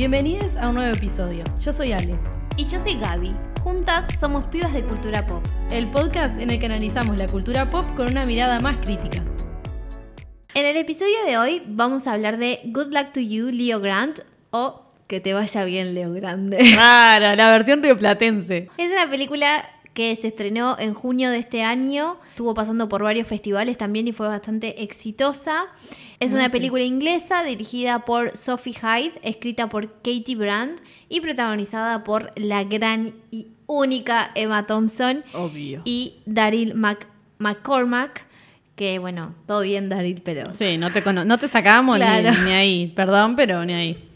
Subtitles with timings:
[0.00, 1.44] Bienvenidos a un nuevo episodio.
[1.60, 2.18] Yo soy Ale.
[2.56, 3.36] Y yo soy Gaby.
[3.62, 5.44] Juntas somos pibas de cultura pop.
[5.70, 9.22] El podcast en el que analizamos la cultura pop con una mirada más crítica.
[10.54, 14.20] En el episodio de hoy vamos a hablar de Good Luck to You, Leo Grant,
[14.48, 16.56] o Que te vaya bien, Leo Grande.
[16.56, 18.70] Claro, la versión rioplatense.
[18.78, 23.26] Es una película que se estrenó en junio de este año, estuvo pasando por varios
[23.26, 25.64] festivales también y fue bastante exitosa.
[26.20, 32.30] Es una película inglesa dirigida por Sophie Hyde, escrita por Katie Brandt y protagonizada por
[32.38, 35.82] la gran y única Emma Thompson Obvio.
[35.84, 38.26] y Daryl Mac- McCormack,
[38.76, 40.52] que bueno, todo bien Daryl, pero...
[40.52, 42.04] Sí, no te, no te sacamos ni,
[42.52, 42.92] ahí.
[42.94, 44.09] Perdón, pero ni ahí.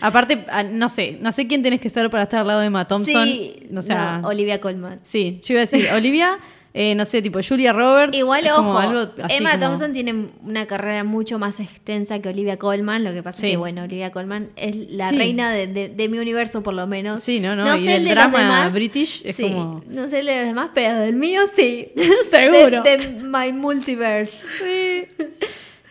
[0.00, 2.66] Aparte, ah, no sé, no sé quién tenés que ser para estar al lado de
[2.66, 3.24] Emma Thompson.
[3.24, 5.00] Sí, o sea, no, Olivia Colman.
[5.02, 6.38] sí, yo iba a decir, Olivia,
[6.72, 8.16] eh, no sé, tipo Julia Roberts.
[8.16, 12.58] Igual, ojo, algo así Emma como- Thompson tiene una carrera mucho más extensa que Olivia
[12.58, 13.02] Colman.
[13.02, 13.46] Lo que pasa Sí.
[13.48, 15.16] es que, bueno, Olivia Colman es la Sí.
[15.18, 17.22] reina de, de- de mi universo, por lo menos.
[17.24, 18.72] Sí, no, no, y sé el de drama los demás.
[18.72, 21.86] british es Sí, como- No sé el de los demás, pero del mío sí.
[22.30, 22.82] Seguro.
[22.84, 24.46] De, de My Multiverse.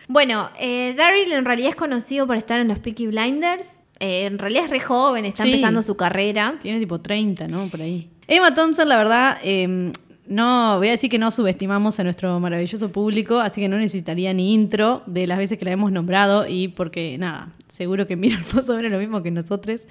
[0.08, 3.78] Bueno, eh, Daryl en realidad es conocido por estar en los Peaky Blinders.
[4.00, 5.50] Eh, en realidad es re joven, está Sí.
[5.50, 6.56] empezando su carrera.
[6.60, 7.66] Tiene tipo 30, ¿no?
[7.68, 8.08] Por ahí.
[8.26, 9.92] Emma Thompson, la verdad, eh,
[10.26, 14.32] no, voy a decir que no subestimamos a nuestro maravilloso público, así que no necesitaría
[14.32, 18.44] ni intro de las veces que la hemos nombrado y porque, nada, seguro que miran
[18.54, 19.82] más sobre lo mismo que nosotros.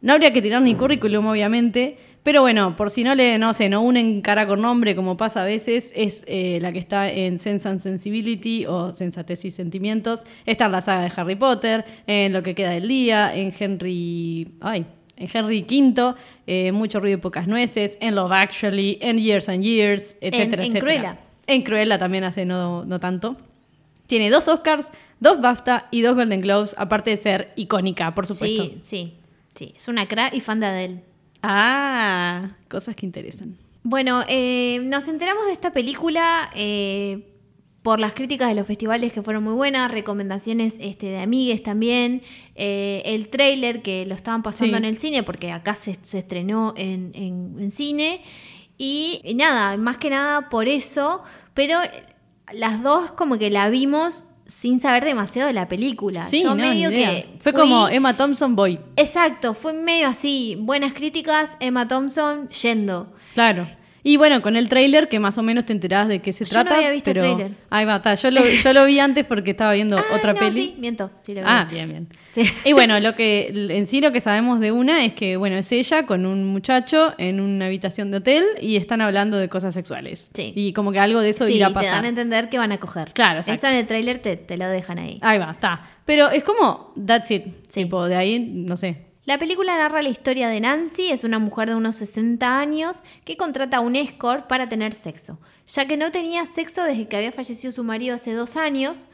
[0.00, 3.68] No habría que tirar ni currículum, obviamente, pero bueno, por si no le, no sé,
[3.68, 7.38] no unen cara con nombre como pasa a veces, es eh, la que está en
[7.38, 10.24] Sense and Sensibility o Sensatez y Sentimientos.
[10.46, 14.48] Está en la saga de Harry Potter, en Lo que queda del día, en Henry...
[14.60, 16.14] Ay, en Henry V,
[16.46, 20.70] eh, Mucho ruido y pocas nueces, en Love Actually, en Years and Years, etcétera, en
[20.70, 20.80] etcétera.
[20.80, 21.18] Cruella.
[21.46, 23.36] En Cruella también hace no, no tanto.
[24.06, 24.92] Tiene dos Oscars,
[25.24, 28.62] dos BAFTA y dos Golden Globes, aparte de ser icónica, por supuesto.
[28.62, 29.14] Sí, sí,
[29.54, 29.72] sí.
[29.76, 31.02] Es una crack y fan de Adele.
[31.56, 33.56] Ah, cosas que interesan.
[33.82, 37.28] Bueno, eh, nos enteramos de esta película eh,
[37.82, 42.22] por las críticas de los festivales que fueron muy buenas, recomendaciones este, de amigues también,
[42.54, 44.78] eh, el tráiler que lo estaban pasando Sí.
[44.78, 48.22] en el cine, porque acá se, se estrenó en, en- en cine,
[48.78, 51.22] y, y nada, más que nada por eso,
[51.52, 51.78] pero
[52.54, 56.22] las dos como que la vimos sin saber demasiado de la película.
[56.24, 57.10] Sí, Yo no, ni medio idea.
[57.10, 58.78] que Fue fui- como Emma Thompson Boy.
[58.96, 63.12] Exacto, fue medio así, buenas críticas, Emma Thompson yendo.
[63.34, 63.66] Claro.
[64.06, 66.58] Y bueno, con el tráiler que más o menos te enterabas de qué se Yo
[66.58, 66.76] no trata.
[66.76, 67.34] había visto el pero...
[67.36, 67.56] tráiler.
[67.70, 68.14] Ahí va, está.
[68.14, 70.52] Yo lo, yo lo vi antes porque estaba viendo Ah, otra no, peli.
[70.52, 71.10] Sí, miento.
[71.22, 71.74] sí lo había Ah, visto.
[71.76, 72.08] bien, bien.
[72.32, 72.42] Sí.
[72.66, 75.72] Y bueno, lo que en sí lo que sabemos de una es que, bueno, es
[75.72, 80.30] ella con un muchacho en una habitación de hotel y están hablando de cosas sexuales.
[80.34, 80.52] Sí.
[80.54, 82.04] Y como que algo de eso Sí, irá a te dan pasar.
[82.04, 83.12] a entender que van a coger.
[83.14, 83.54] Claro, exacto.
[83.58, 85.18] Eso en el tráiler te, te lo dejan ahí.
[85.22, 85.80] Ahí va, está.
[86.04, 87.44] Pero es como, that's it.
[87.68, 87.84] Sí.
[87.84, 89.13] Tipo, de ahí, no sé.
[89.26, 93.38] La película narra la historia de Nancy, es una mujer de unos 60 años que
[93.38, 97.32] contrata a un escort para tener sexo, ya que no tenía sexo desde que había
[97.32, 99.06] fallecido su marido hace dos años,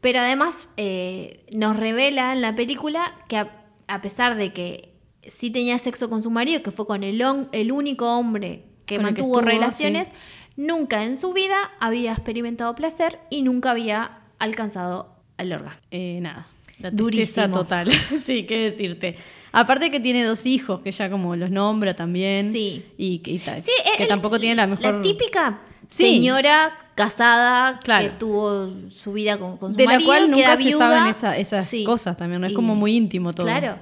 [0.00, 3.50] pero además eh, nos revela en la película que a,
[3.86, 4.94] a pesar de que
[5.26, 7.22] sí tenía sexo con su marido, que fue con el,
[7.52, 10.14] el único hombre que Con el que mantuvo estuvo, relaciones, sí.
[10.56, 15.76] nunca en su vida había experimentado placer y nunca había alcanzado el órgano.
[15.90, 16.46] Eh, nada.
[16.78, 17.24] La Durísimo.
[17.24, 17.92] tristeza total.
[18.20, 19.16] sí, qué decirte.
[19.52, 22.52] Aparte que tiene dos hijos, que ya como los nombra también.
[22.52, 22.84] Sí.
[22.96, 24.94] Y, que- y ta- Sí, que el- tampoco tiene la mejor...
[24.94, 26.04] La típica Sí.
[26.04, 28.04] señora casada Claro.
[28.04, 30.78] que tuvo su vida con, con su de la marido, cual nunca se viuda.
[30.78, 31.82] saben esa- esas Sí.
[31.84, 32.46] cosas también, ¿no?
[32.46, 33.46] Es Y- como muy íntimo todo.
[33.46, 33.76] Claro.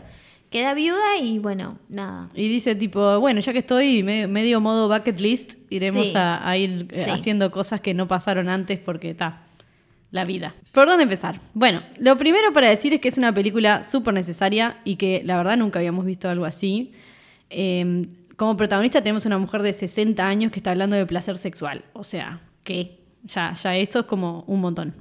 [0.50, 2.30] Queda viuda y bueno, nada.
[2.34, 6.88] Y dice tipo, bueno, ya que estoy medio, modo bucket list, iremos a, a ir
[6.92, 9.42] eh, haciendo cosas que no pasaron antes porque está
[10.10, 10.54] la vida.
[10.72, 11.40] ¿Por dónde empezar?
[11.54, 15.36] Bueno, lo primero para decir es que es una película súper necesaria y que la
[15.36, 16.92] verdad nunca habíamos visto algo así.
[17.50, 21.84] Eh, como protagonista tenemos una mujer de 60 años que está hablando de placer sexual.
[21.92, 24.94] O sea, que ya, ya esto es como un montón.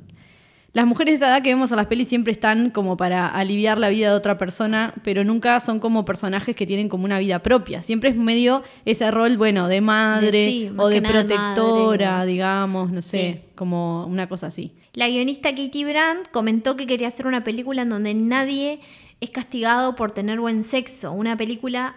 [0.78, 3.80] Las mujeres de esa edad que vemos a las pelis siempre están como para aliviar
[3.80, 7.40] la vida de otra persona, pero nunca son como personajes que tienen como una vida
[7.42, 7.82] propia.
[7.82, 12.32] Siempre es medio ese rol, bueno, de madre De- sí, más o de protectora, madre.
[12.32, 13.50] digamos, no sé, Sí.
[13.56, 14.76] como una cosa así.
[14.94, 18.80] La guionista Katie Brandt comentó que quería hacer una película en donde nadie
[19.20, 21.12] es castigado por tener buen sexo.
[21.12, 21.96] Una película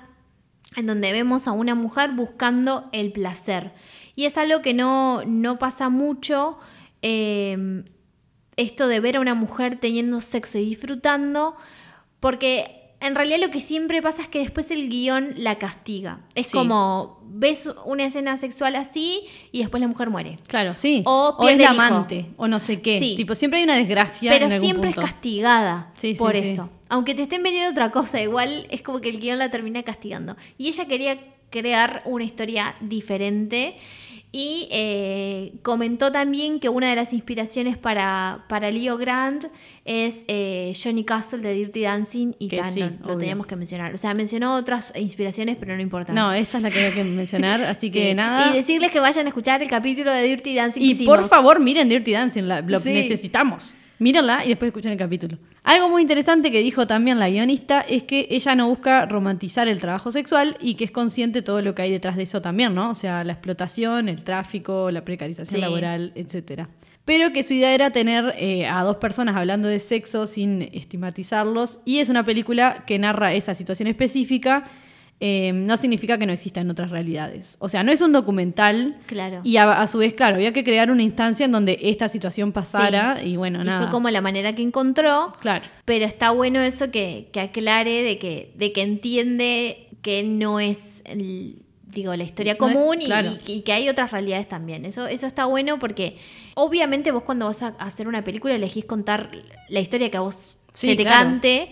[0.77, 3.73] en donde vemos a una mujer buscando el placer.
[4.17, 6.57] Y es algo que no, no pasa mucho.
[7.03, 7.83] eh,
[8.61, 11.57] esto de ver a una mujer teniendo sexo y disfrutando,
[12.21, 16.21] porque en realidad lo que siempre pasa es que después el guion la castiga.
[16.35, 16.57] Es Sí.
[16.59, 19.23] como, ves una escena sexual así
[19.53, 20.37] y después la mujer muere.
[20.47, 21.03] Claro, sí.
[21.07, 22.99] O es la amante, o no sé qué.
[22.99, 23.15] Sí.
[23.17, 25.01] Tipo, siempre hay una desgracia Pero en siempre punto.
[25.01, 26.69] es castigada Sí, por eso.
[26.91, 30.37] Aunque te estén vendiendo otra cosa, igual es como que el guion la termina castigando.
[30.59, 31.19] Y ella quería
[31.49, 33.77] crear una historia diferente.
[34.33, 39.47] Y eh, comentó también que una de las inspiraciones para, para Leo Grant
[39.85, 43.93] es eh, Johnny Castle de Dirty Dancing y tal, sí, lo teníamos que mencionar.
[43.93, 46.13] O sea, mencionó otras inspiraciones, pero no importa.
[46.13, 48.53] No, esta es la que había que mencionar, así que nada.
[48.53, 50.81] Y decirles que vayan a escuchar el capítulo de Dirty Dancing.
[50.83, 52.93] Y que por favor, miren Dirty Dancing, la- lo Sí.
[52.93, 53.75] necesitamos.
[54.01, 55.37] Mírenla y después escuchen el capítulo.
[55.63, 59.79] Algo muy interesante que dijo también la guionista es que ella no busca romantizar el
[59.79, 62.75] trabajo sexual y que es consciente de todo lo que hay detrás de eso también,
[62.75, 62.89] ¿no?
[62.91, 65.61] O sea, la explotación, el tráfico, la precarización Sí.
[65.61, 66.71] laboral, etcétera.
[67.05, 71.81] Pero que su idea era tener eh, a dos personas hablando de sexo sin estigmatizarlos
[71.85, 74.65] y es una película que narra esa situación específica.
[75.23, 77.57] Eh, no significa que no existan otras realidades.
[77.61, 79.43] O sea, no es un documental Claro.
[79.45, 82.53] y a, a su vez, claro, había que crear una instancia en donde esta situación
[82.53, 83.29] pasara Sí.
[83.31, 83.83] y bueno, Y nada.
[83.83, 85.35] fue como la manera que encontró.
[85.41, 85.65] Claro.
[85.85, 91.03] Pero está bueno eso que, que aclare de que, de que entiende que no es
[91.05, 93.31] el- digo, la historia No es- común y- claro.
[93.47, 94.85] y, y que hay otras realidades también.
[94.87, 96.17] Eso, eso está bueno porque
[96.55, 99.31] obviamente vos cuando vas a hacer una película elegís contar
[99.69, 101.19] la historia que a vos Sí, se te claro.
[101.31, 101.69] cante.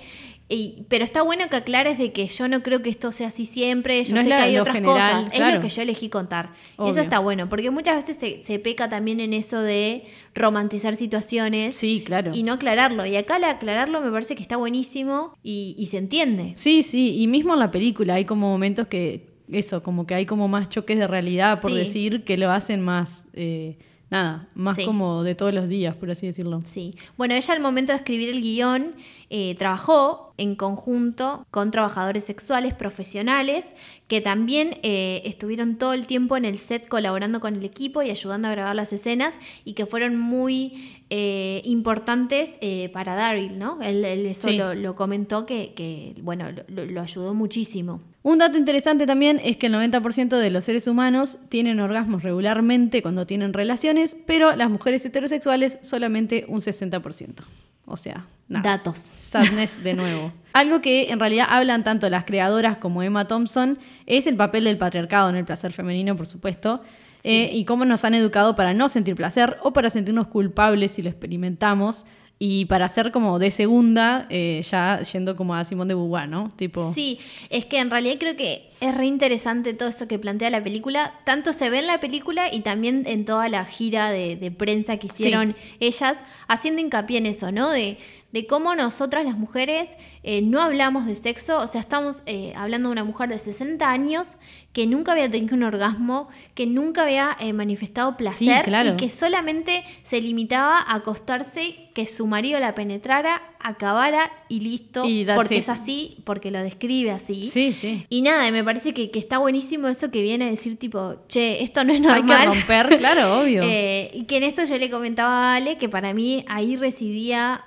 [0.51, 3.45] Y- pero está bueno que aclares de que yo no creo que esto sea así
[3.45, 6.09] siempre, yo No sé la- que hay otras general, cosas, es lo que yo elegí
[6.09, 6.53] contar.
[6.85, 10.05] Y eso está bueno, porque muchas veces se, se peca también en eso de
[10.35, 12.31] romantizar situaciones Sí, claro.
[12.35, 13.05] y no aclararlo.
[13.05, 16.53] Y acá al aclararlo me parece que está buenísimo y, y se entiende.
[16.57, 20.27] Sí, sí, y mismo en la película hay como momentos que, eso, como que hay
[20.27, 21.77] como más choques de realidad, por Sí.
[21.79, 23.79] decir, que lo hacen más, eh,
[24.11, 24.85] nada, más Sí.
[24.85, 26.61] como de todos los días, por así decirlo.
[26.65, 26.95] Sí.
[27.17, 28.95] Bueno, ella al momento de escribir el guion
[29.31, 33.75] eh, trabajó en conjunto con trabajadores sexuales profesionales
[34.07, 38.11] que también eh, estuvieron todo el tiempo en el set colaborando con el equipo y
[38.11, 43.79] ayudando a grabar las escenas y que fueron muy eh, importantes eh, para Daryl, ¿no?
[43.83, 44.57] Él, él eso Sí.
[44.57, 48.01] lo, lo comentó que, que, bueno, lo, lo ayudó muchísimo.
[48.23, 53.01] Un dato interesante también es que el 90% de los seres humanos tienen orgasmos regularmente
[53.03, 57.43] cuando tienen relaciones, pero las mujeres heterosexuales solamente un 60%.
[57.87, 58.99] O sea, Datos.
[58.99, 60.33] Sadness de nuevo.
[60.55, 64.79] Algo que en realidad hablan tanto las creadoras como Emma Thompson es el papel del
[64.79, 66.81] patriarcado en el placer femenino, por supuesto,
[67.21, 67.31] Sí.
[67.31, 71.03] eh, y cómo nos han educado para no sentir placer o para sentirnos culpables si
[71.03, 72.07] lo experimentamos
[72.41, 76.53] y para ser como de segunda, eh, ya yendo como a Simón de Beauvoir, ¿no?
[76.55, 77.19] Tipo, Sí,
[77.51, 81.15] es que en realidad creo que es re interesante todo eso que plantea la película.
[81.25, 84.99] Tanto se ve en la película y también en toda la gira de, de prensa
[84.99, 87.71] que hicieron ellas, haciendo hincapié en eso, ¿no?
[87.71, 87.99] De,
[88.33, 89.91] de cómo nosotras las mujeres
[90.23, 93.91] eh, no hablamos de sexo, o sea, estamos eh, hablando de una mujer de 60
[93.91, 94.37] años
[94.75, 98.91] que nunca había tenido un orgasmo, que nunca había eh, manifestado placer claro.
[98.91, 105.05] y que solamente se limitaba a acostarse, que su marido la penetrara, acabara y listo,
[105.07, 105.61] Y porque it.
[105.61, 107.49] es así, porque lo describe así.
[107.49, 108.05] sí, sí.
[108.11, 111.63] Y nada, me parece que, que está buenísimo eso que viene a decir tipo, che,
[111.63, 112.49] esto no es Hay que normal.
[112.49, 113.63] romper, claro, obvio.
[113.65, 117.65] Y que en esto yo le comentaba a Ale que para mí ahí residía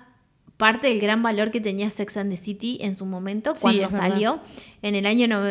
[0.61, 4.39] parte del gran valor que tenía Sex and the City en su momento, cuando salió
[4.83, 5.41] en el año no-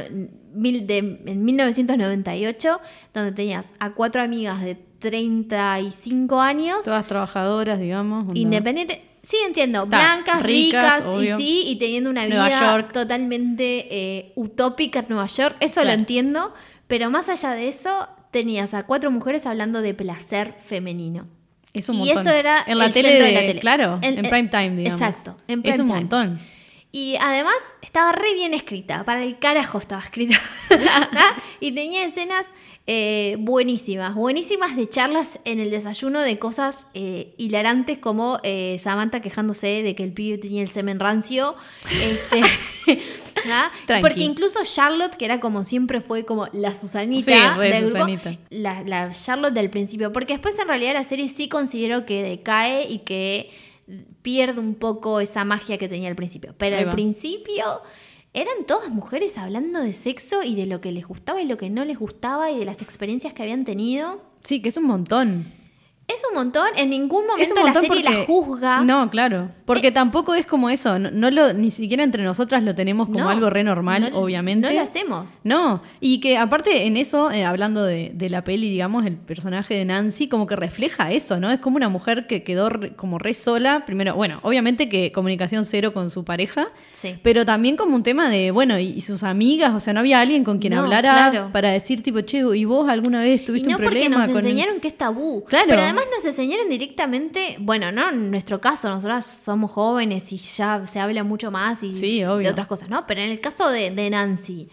[0.55, 2.81] mil de, en 1998,
[3.13, 8.27] donde tenías a cuatro amigas de 35 años, Todas trabajadoras, digamos.
[8.35, 8.99] independientes.
[9.23, 12.93] Sí, entiendo, blancas, ricas, ricas, y sí, y teniendo una Nueva vida York.
[12.93, 16.55] totalmente eh, utópica en Nueva York, eso lo entiendo,
[16.87, 21.27] pero más allá de eso, tenías a cuatro mujeres hablando de placer femenino.
[21.73, 22.19] Es un y montón.
[22.21, 23.61] eso era en la el tele, de de- la tele.
[23.61, 25.01] Claro, En- en, en- prime time, digamos.
[25.01, 25.99] exacto, en prime Es un time.
[26.01, 26.41] montón.
[26.93, 30.41] Y además estaba re bien escrita, para el carajo estaba escrita.
[31.61, 32.53] Y tenía escenas
[32.89, 39.21] eh, buenísimas, buenísimas de charlas en el desayuno de cosas eh, hilarantes como eh, Samantha
[39.21, 41.55] quejándose de que el pibe tenía el semen rancio.
[41.93, 43.01] Este,
[43.51, 43.71] ¿ah?
[44.01, 47.99] Porque incluso Charlotte, que era como siempre fue como la Susanita Sí, re del grupo,
[47.99, 48.37] Susanita.
[48.51, 52.87] la, la Charlotte del principio, porque después en realidad la serie sí considero que decae
[52.91, 53.51] y que
[54.23, 56.55] pierde un poco esa magia que tenía al principio.
[56.59, 57.83] Pero al principio
[58.33, 61.71] eran todas mujeres hablando de sexo y de lo que les gustaba y lo que
[61.71, 64.23] no les gustaba y de las experiencias que habían tenido.
[64.45, 65.47] Sí, que es un montón.
[66.15, 68.81] Es un montón, en ningún momento la serie porque- la juzga.
[68.83, 69.51] No, claro.
[69.65, 70.99] Porque Eh, tampoco es como eso.
[70.99, 74.19] No, no lo, ni siquiera entre nosotras lo tenemos como No, algo re normal, no-
[74.19, 74.67] obviamente.
[74.69, 75.39] No lo hacemos.
[75.45, 79.75] No, y que aparte en eso, eh, hablando de, de la peli, digamos, el personaje
[79.75, 81.51] de Nancy como que refleja eso, ¿no?
[81.53, 85.65] Es como una mujer que quedó re- como re sola, primero, bueno, obviamente que comunicación
[85.65, 87.17] cero con su pareja, Sí.
[87.23, 90.21] pero también como un tema de, bueno, y, y sus amigas, o sea, no había
[90.21, 91.51] alguien con quien No, hablara claro.
[91.53, 94.27] para decir tipo, che, ¿y vos alguna vez Y tuviste no un porque problema nos
[94.29, 94.39] con...?
[94.39, 95.45] enseñaron que es tabú.
[95.45, 100.33] Claro, Pero además además nos enseñaron directamente, bueno, no en nuestro caso, nosotras somos jóvenes
[100.33, 103.07] y ya se habla mucho más y Sí, de otras cosas, ¿no?
[103.07, 104.69] Pero en el caso de, de Nancy,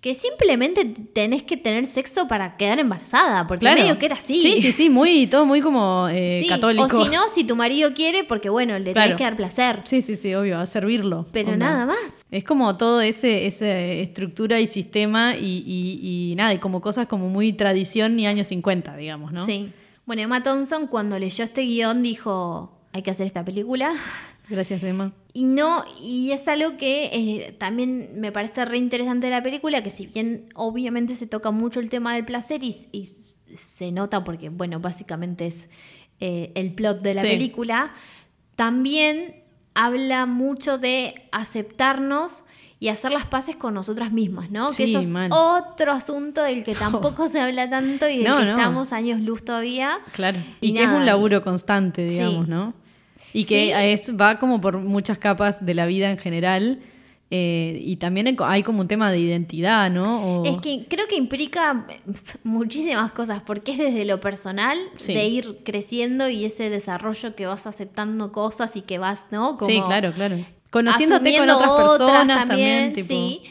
[0.00, 3.82] que simplemente tenés que tener sexo para quedar embarazada, porque Claro.
[3.82, 4.40] medio que era así.
[4.40, 6.84] Sí, sí, sí, muy, todo muy como eh, Sí, católico.
[6.98, 9.08] O si no, si tu marido quiere, porque bueno, le Claro.
[9.08, 9.80] tenés que dar placer.
[9.84, 11.26] Sí, sí, sí, obvio, a servirlo.
[11.32, 11.66] Pero onda.
[11.70, 12.24] nada más.
[12.30, 17.06] Es como todo ese, ese estructura y sistema y, y- y nada, y como cosas
[17.06, 19.44] como muy tradición y años 50, digamos, ¿no?
[19.44, 19.70] Sí.
[20.10, 23.92] Bueno, Emma Thompson cuando leyó este guion dijo, hay que hacer esta película.
[24.48, 25.12] Gracias, Emma.
[25.32, 29.84] Y no, y es algo que eh, también me parece re interesante de la película,
[29.84, 33.08] que si bien obviamente se toca mucho el tema del placer y, y
[33.54, 35.68] se nota porque, bueno, básicamente es
[36.18, 37.28] eh, el plot de la Sí.
[37.28, 37.92] película,
[38.56, 42.42] también habla mucho de aceptarnos
[42.80, 44.70] y hacer las paces con nosotras mismas, ¿no?
[44.70, 46.74] que eso es otro asunto del que
[47.14, 48.50] tampoco se habla tanto y del No, que no.
[48.50, 49.98] estamos años luz todavía.
[50.12, 50.38] Claro.
[50.62, 52.16] Y Y, que es un laburo constante, Sí.
[52.18, 52.74] digamos, ¿no?
[53.34, 53.72] Y que Sí.
[53.74, 56.80] es, va como por muchas capas de la vida en general.
[57.32, 60.40] eh, y también hay co- hay como un tema de identidad, ¿no?
[60.40, 61.86] O- Es que creo que implica
[62.42, 65.14] muchísimas cosas, porque es desde lo personal, Sí.
[65.14, 69.56] de ir creciendo y ese desarrollo que vas aceptando cosas y que vas, ¿no?
[69.58, 70.36] Como sí, claro, claro.
[70.70, 73.08] Conociéndote con otras personas también, tipo.
[73.08, 73.42] sí.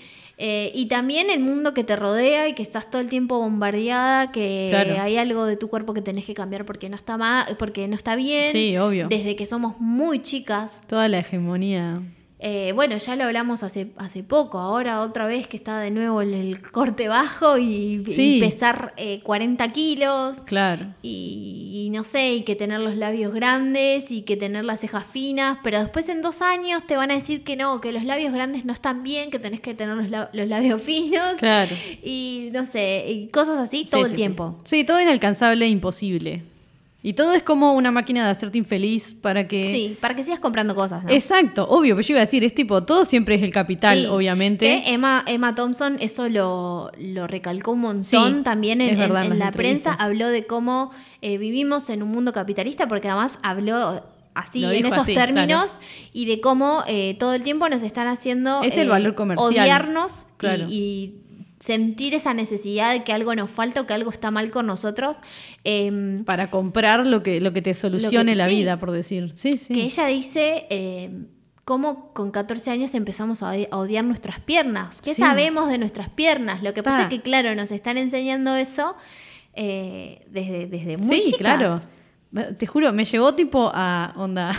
[0.41, 4.31] Eh, y también el mundo que te rodea y que estás todo el tiempo bombardeada,
[4.31, 5.01] que Claro.
[5.01, 7.95] hay algo de tu cuerpo que tenés que cambiar porque no está mal, porque no
[7.97, 8.49] está bien.
[8.49, 9.09] Sí, obvio.
[9.09, 10.81] Desde que somos muy chicas.
[10.87, 12.01] Toda la hegemonía.
[12.41, 16.21] Eh, bueno, ya lo hablamos hace, hace poco, ahora otra vez que está de nuevo
[16.21, 18.01] el, el corte bajo y,
[18.39, 20.85] pesar eh, 40 kilos Claro.
[21.01, 25.05] y, y no sé, y que tener los labios grandes y que tener las cejas
[25.05, 28.31] finas, pero después en dos años te van a decir que no, que los labios
[28.33, 31.75] grandes no están bien, que tenés que tener los, la- los labios finos Claro.
[32.01, 34.55] y no sé, y cosas así todo Sí, el sí, tiempo.
[34.63, 34.77] Sí.
[34.79, 36.43] Sí, todo inalcanzable e imposible.
[37.01, 39.63] Y todo es como una máquina de hacerte infeliz para que.
[39.63, 41.09] Sí, para que sigas comprando cosas, ¿no?
[41.09, 44.05] Exacto, obvio, pero yo iba a decir, es tipo, todo siempre es el capital, Sí,
[44.07, 44.65] obviamente.
[44.65, 49.39] que Emma, Emma Thompson eso lo, lo recalcó un montón Sí, también en, verdad, en-
[49.39, 49.93] la prensa.
[49.93, 50.91] Habló de cómo
[51.21, 54.03] eh, vivimos en un mundo capitalista, porque además habló
[54.33, 55.79] así, en esos así, términos,
[56.11, 59.49] y de cómo eh, todo el tiempo nos están haciendo Es el eh, valor comercial.
[59.49, 61.15] odiarnos y- y,
[61.59, 65.17] sentir esa necesidad de que algo nos falta o que algo está mal con nosotros.
[65.63, 68.55] Em, Para comprar lo que, lo que te solucione la sí.
[68.55, 69.33] vida, por decir.
[69.35, 69.73] Sí, sí.
[69.73, 71.09] que ella dice eh,
[71.65, 75.01] cómo con 14 años empezamos a odi- a odiar nuestras piernas.
[75.01, 75.21] ¿Qué Sí.
[75.21, 76.63] sabemos de nuestras piernas?
[76.63, 77.01] Lo que pasa Ah.
[77.03, 78.95] es que, claro, nos están enseñando eso
[79.53, 81.39] eh, desde, desde muy sí, chicas.
[81.39, 81.79] claro.
[82.57, 84.51] Te juro, me llevó tipo a onda.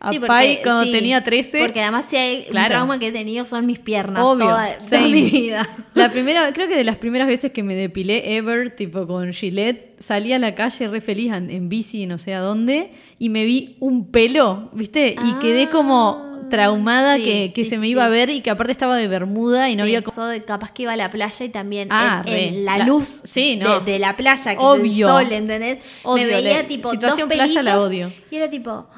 [0.00, 1.58] A Sí, porque- Pai cuando sí, tenía 13.
[1.58, 2.68] Porque además si hay un Claro.
[2.68, 4.76] trauma que he tenido son mis piernas Obvio, toda,
[5.08, 5.68] mi vida.
[5.94, 9.96] La primera, creo que de las primeras veces que me depilé ever, tipo con Gillette,
[10.00, 13.44] salí a la calle re feliz en, en bici, no sé a dónde, y me
[13.44, 15.16] vi un pelo, ¿viste?
[15.20, 18.12] Y quedé como traumada sí, que, que sí, se me sí, iba a sí.
[18.12, 20.02] ver y que aparte estaba de bermuda y no Sí, había...
[20.02, 22.86] co- eso de capaz que iba a la playa y también Ah, en, la, La-
[22.86, 23.80] luz sí, no.
[23.80, 25.06] de, de la playa, que Obvio.
[25.08, 25.78] el sol, ¿entendés?
[26.02, 28.12] Odio, me veía tipo situación dos playa la pelitos odio.
[28.30, 28.88] y era tipo,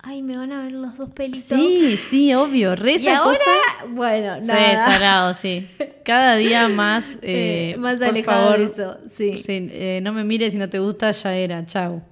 [0.00, 1.42] ay, me van a ver los dos pelitos.
[1.42, 3.86] Sí, sí, obvio, re y esa ahora, cosa...
[3.88, 4.86] bueno, Sí, nada.
[4.92, 5.66] salado, sí.
[6.04, 7.18] Cada día más...
[7.22, 9.40] Eh, eh, más por alejado favor, de eso, sí.
[9.40, 12.02] Sí, eh, no me mires si no te gusta, ya era, chau.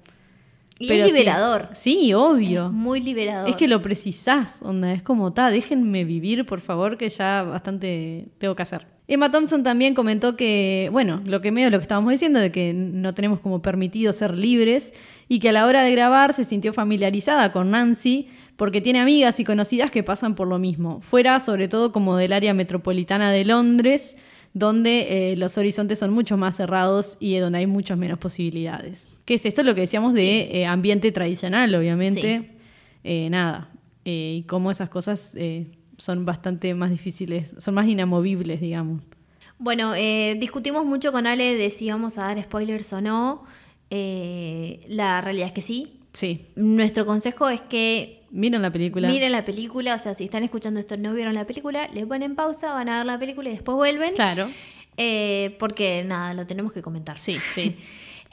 [0.78, 1.68] Y Pero es liberador.
[1.72, 2.70] Sí, obvio.
[2.70, 3.48] Muy liberador.
[3.48, 8.28] Es que lo precisás, onda, es como, ta, déjenme vivir, por favor, que ya bastante
[8.38, 8.86] tengo que hacer.
[9.08, 12.74] Emma Thompson también comentó que, bueno, lo que medio lo que estábamos diciendo, de que
[12.74, 14.92] no tenemos como permitido ser libres
[15.28, 19.38] y que a la hora de grabar se sintió familiarizada con Nancy porque tiene amigas
[19.38, 23.44] y conocidas que pasan por lo mismo, fuera sobre todo como del área metropolitana de
[23.44, 24.16] Londres,
[24.58, 29.14] donde eh, los horizontes son mucho más cerrados y donde hay muchas menos posibilidades.
[29.26, 29.62] ¿Qué es esto?
[29.62, 32.52] Lo que decíamos de eh, ambiente tradicional, obviamente.
[33.04, 33.68] Eh, nada.
[34.06, 35.66] Eh, y cómo esas cosas eh,
[35.98, 39.02] son bastante más difíciles, son más inamovibles, digamos.
[39.58, 43.44] Bueno, eh, discutimos mucho con Ale de si íbamos a dar spoilers o no.
[43.90, 46.00] Eh, la realidad es que sí.
[46.16, 46.46] Sí.
[46.56, 49.06] Nuestro consejo es que Miren la película.
[49.06, 52.06] miren la película, o sea, si están escuchando esto y no vieron la película, le
[52.06, 54.14] ponen pausa, van a ver la película y después vuelven.
[54.14, 54.48] Claro.
[54.96, 57.18] Eh, porque nada, lo tenemos que comentar.
[57.18, 57.76] Sí, sí.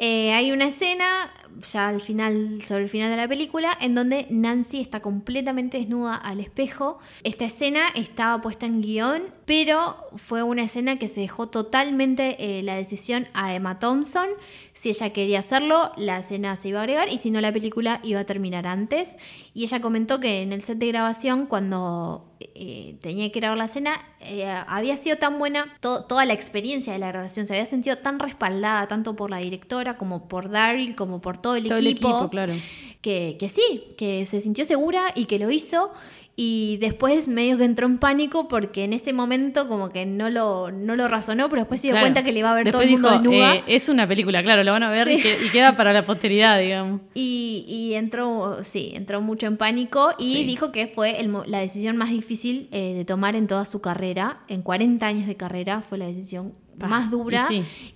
[0.06, 1.32] Eh, hay una escena,
[1.62, 6.18] ya al final, sobre el final de la película, en donde Nancy está completamente desnuda
[6.18, 7.00] al espejo.
[7.24, 12.64] Esta escena estaba puesta en guion, pero fue una escena que se dejó totalmente eh,
[12.64, 14.28] la decisión a Emma Thompson.
[14.74, 18.02] Si ella quería hacerlo, la escena se iba a agregar y si no, la película
[18.04, 19.16] iba a terminar antes.
[19.54, 23.66] Y ella comentó que en el set de grabación, cuando eh, tenía que grabar la
[23.66, 27.66] escena, eh, había sido tan buena to- toda la experiencia de la grabación, se había
[27.66, 31.78] sentido tan respaldada tanto por la directora como por Daryl, como por todo el Todo
[31.78, 32.54] el equipo, equipo, claro.
[33.02, 35.92] que, que sí, que se sintió segura y que lo hizo.
[36.36, 40.72] Y después medio que entró en pánico porque en ese momento como que no lo,
[40.72, 42.06] no lo razonó, pero después se dio Claro.
[42.06, 43.56] cuenta que le iba a ver todo el mundo dijo, desnuda.
[43.58, 45.22] eh, es una película, claro, lo van a ver y, Sí.
[45.22, 47.02] que- y queda para la posteridad, digamos.
[47.14, 50.44] Y, y entró, sí, entró mucho en pánico y Sí.
[50.46, 54.40] dijo que fue el la decisión más difícil eh, de tomar en toda su carrera.
[54.48, 57.48] En 40 años de carrera fue la decisión más dura.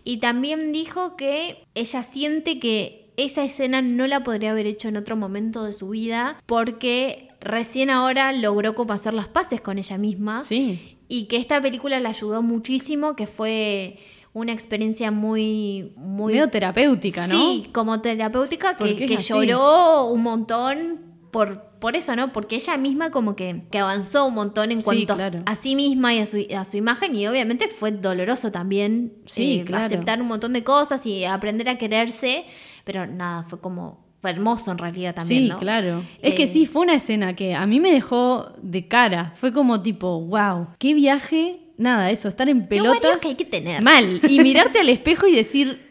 [0.03, 4.97] y también dijo que ella siente que esa escena no la podría haber hecho en
[4.97, 9.97] otro momento de su vida porque recién ahora logró como hacer las paces con ella
[9.97, 10.41] misma.
[10.41, 13.97] Sí, Y que esta película la ayudó muchísimo, que fue
[14.33, 15.93] una experiencia muy...
[15.95, 17.35] muy medio terapéutica, ¿no?
[17.39, 21.01] Sí, como terapéutica, que, lloró un montón
[21.31, 22.31] por, por eso, ¿no?
[22.31, 25.39] Porque ella misma como que, que avanzó un montón en cuanto a- claro.
[25.45, 29.59] a sí misma y a su, a su imagen y obviamente fue doloroso también Sí,
[29.59, 29.85] eh, claro.
[29.85, 32.45] aceptar un montón de cosas y aprender a quererse,
[32.83, 35.59] pero nada, fue como fue hermoso en realidad también, sí, ¿no?
[35.59, 36.03] claro.
[36.21, 39.33] Es que Eh, sí, fue una escena que a mí me dejó de cara.
[39.35, 41.59] Fue como tipo, wow, qué viaje.
[41.77, 43.21] Nada, eso, estar en Qué pelotas.
[43.21, 43.81] que hay que tener.
[43.83, 44.19] Mal.
[44.27, 45.86] Y mirarte al espejo y decir,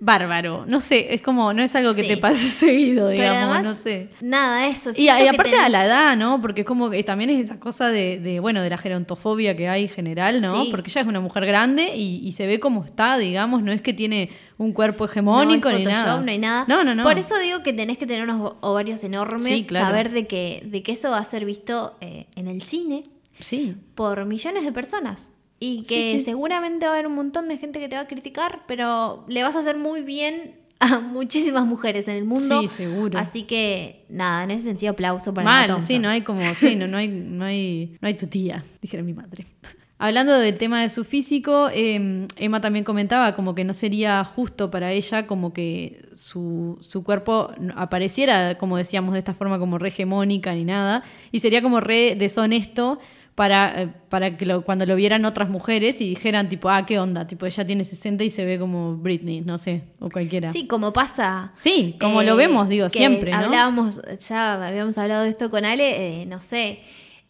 [0.00, 0.64] bárbaro.
[0.66, 2.08] No sé, es como, no es algo que Sí.
[2.08, 4.08] te pase seguido, Pero digamos, además, no sé.
[4.20, 4.90] nada, eso.
[4.90, 6.40] Y, siento y aparte tenés- a la edad, ¿no?
[6.40, 9.68] Porque es como que también es esa cosa de, de, bueno, de la gerontofobia que
[9.68, 10.62] hay general, ¿no?
[10.64, 10.68] Sí.
[10.70, 13.82] Porque ella es una mujer grande y, y se ve como está, digamos, no es
[13.82, 16.20] que tiene un cuerpo hegemónico no ni nada.
[16.20, 16.64] no hay nada.
[16.68, 17.02] No, no, no.
[17.02, 19.86] Por eso digo que tenés que tener unos ovarios enormes, Sí, claro.
[19.86, 23.02] saber de que, de que eso va a ser visto eh, en el cine
[23.38, 23.74] Sí.
[23.94, 25.32] por millones de personas.
[25.62, 26.20] Y que Sí, sí.
[26.20, 29.42] seguramente va a haber un montón de gente que te va a criticar, pero le
[29.42, 32.62] vas a hacer muy bien a muchísimas mujeres en el mundo.
[32.62, 33.18] Sí, seguro.
[33.18, 35.86] Así que, nada, en ese sentido, aplauso para Mal, Thompson.
[35.86, 39.02] sí, no hay como, sí, no, no hay, no hay, no hay tu tía, dijera
[39.02, 39.44] mi madre.
[40.02, 44.70] Hablando del tema de su físico, eh, Emma también comentaba como que no sería justo
[44.70, 49.88] para ella como que su, su cuerpo apareciera, como decíamos, de esta forma como re
[49.88, 51.02] hegemónica ni nada,
[51.32, 52.98] y sería como re deshonesto
[53.40, 56.98] para, eh, para que lo- cuando lo vieran otras mujeres y dijeran tipo, ah, ¿qué
[56.98, 57.26] onda?
[57.26, 60.52] Tipo, ella tiene 60 y se ve como Britney, no sé, o cualquiera.
[60.52, 61.52] Sí, como pasa.
[61.56, 63.38] Sí, como eh, lo vemos, digo, que siempre, ¿no?
[63.38, 66.80] Hablábamos, ya habíamos hablado de esto con Ale, eh, no sé,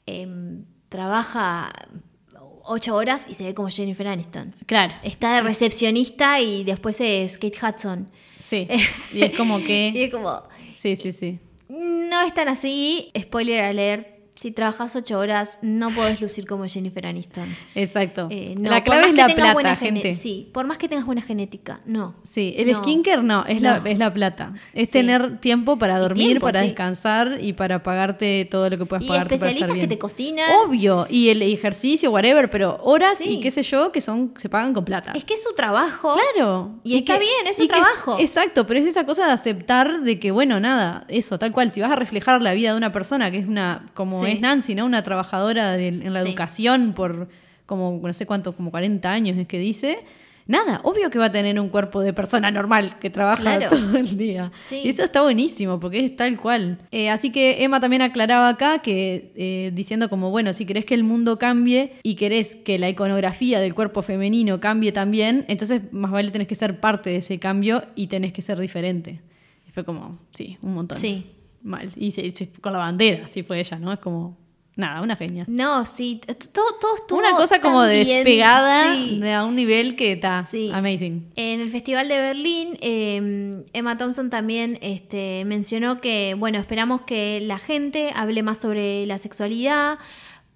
[0.06, 1.70] em, trabaja
[2.64, 4.52] ocho horas y se ve como Jennifer Aniston.
[4.66, 8.08] Claro, Está de recepcionista y después es Kate Hudson.
[8.40, 8.66] sí.
[9.14, 10.04] Y es como Y que...
[10.06, 11.38] es como, Sí, sí, sí.
[11.68, 14.08] no es tan así, spoiler alert,
[14.40, 17.44] si trabajas ocho horas no podés lucir como Jennifer Aniston.
[17.74, 18.26] Exacto.
[18.30, 20.14] Eh, no, la clave es la plata, gente.
[20.14, 22.14] Sí, por más que tengas buena genética, no.
[22.22, 22.78] Sí, el No.
[22.82, 24.54] skincare no, es, La, es la plata.
[24.72, 24.92] Es Sí.
[24.92, 26.68] tener tiempo para dormir, tiempo, para sí.
[26.68, 29.88] descansar y para pagarte todo lo que puedas Y pagarte para estar especialistas que bien.
[29.90, 30.50] te cocinan.
[30.66, 33.34] Obvio, y el ejercicio, whatever, pero horas Sí.
[33.34, 35.12] y qué sé yo, que son se pagan con plata.
[35.14, 36.14] Es que es su trabajo.
[36.32, 36.76] Claro.
[36.82, 38.16] Y está bien, es su que- trabajo.
[38.18, 41.82] exacto, pero es esa cosa de aceptar de que, bueno, nada, eso, tal cual, si
[41.82, 44.36] vas a reflejar la vida de una persona que es una, como Sí.
[44.36, 44.84] es Nancy, ¿no?
[44.86, 46.28] Una trabajadora de- en la Sí.
[46.28, 47.28] educación por
[47.66, 49.98] como, no sé cuánto, como 40 años es que dice.
[50.46, 53.68] Nada, obvio que va a tener un cuerpo de persona normal que trabaja Claro.
[53.94, 54.50] todo el día.
[54.58, 54.80] Sí.
[54.82, 56.78] Y eso está buenísimo porque es tal cual.
[56.90, 60.94] Eh, así que Emma también aclaraba acá que eh, diciendo como, bueno, si querés que
[60.94, 66.10] el mundo cambie y querés que la iconografía del cuerpo femenino cambie también, entonces más
[66.10, 69.20] vale tenés que ser parte de ese cambio y tenés que ser diferente.
[69.68, 70.98] Y fue como, sí, un montón.
[70.98, 71.26] Sí.
[71.62, 71.90] Mal.
[71.96, 73.92] Y se, se- con la bandera, así fue ella, ¿no?
[73.92, 74.38] Es como,
[74.76, 75.44] nada, una genia.
[75.46, 76.20] No, sí,
[76.54, 78.06] todo, todo estuvo Una cosa como bien.
[78.06, 79.18] despegada Sí.
[79.20, 80.70] de a un nivel que está Sí.
[80.72, 81.30] amazing.
[81.36, 87.40] En el Festival de Berlín, eh, Emma Thompson también este, mencionó que, bueno, esperamos que
[87.42, 89.98] la gente hable más sobre la sexualidad.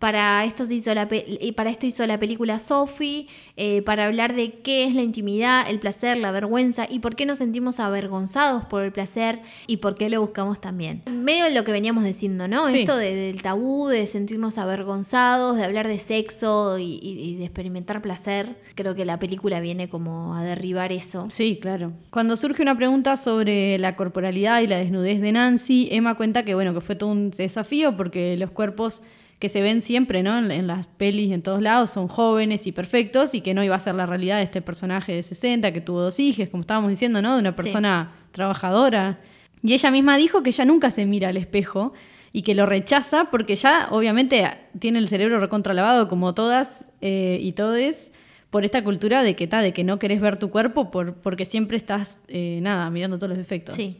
[0.05, 1.09] Para esto, hizo la
[1.57, 5.79] para esto hizo la película Sophie, eh, para hablar de qué es la intimidad, el
[5.79, 10.11] placer, la vergüenza y por qué nos sentimos avergonzados por el placer y por qué
[10.11, 11.01] lo buscamos también.
[11.11, 12.69] Medio lo que veníamos diciendo, ¿no?
[12.69, 12.81] Sí.
[12.81, 17.45] Esto de- del tabú, de sentirnos avergonzados, de hablar de sexo y, y- y de
[17.47, 18.57] experimentar placer.
[18.75, 21.29] Creo que la película viene como a derribar eso.
[21.31, 21.93] Sí, claro.
[22.11, 26.55] Cuando surge una pregunta sobre la corporalidad y la desnudez de Nancy, Emma cuenta que
[26.55, 29.03] bueno, que fue todo un desafío porque los cuerpos
[29.39, 30.39] que se ven siempre, ¿no?
[30.39, 33.75] En, en las pelis en todos lados son jóvenes y perfectos y que no iba
[33.75, 36.91] a ser la realidad de este personaje de 60 que tuvo dos hijos, como estábamos
[36.91, 37.35] diciendo, ¿no?
[37.35, 39.19] De una persona trabajadora.
[39.63, 41.93] Y ella misma dijo que ella nunca se mira al espejo
[42.33, 47.53] y que lo rechaza porque ya obviamente tiene el cerebro recontralavado como todas eh, y
[47.53, 48.13] todes
[48.51, 51.45] por esta cultura de que, ta, de que no querés ver tu cuerpo por, porque
[51.45, 53.75] siempre estás, eh, nada, mirando todos los defectos.
[53.75, 53.99] Sí.